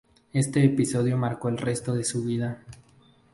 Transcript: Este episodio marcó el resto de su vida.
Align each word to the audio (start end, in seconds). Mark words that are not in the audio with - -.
Este 0.33 0.65
episodio 0.65 1.15
marcó 1.15 1.47
el 1.49 1.59
resto 1.59 1.93
de 1.93 2.03
su 2.03 2.23
vida. 2.23 2.63